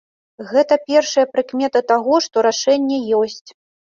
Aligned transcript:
Гэта 0.51 0.77
першая 0.87 1.25
прыкмета 1.33 1.81
таго, 1.91 2.15
што 2.27 2.35
рашэнне 2.47 2.99
ёсць. 3.21 3.43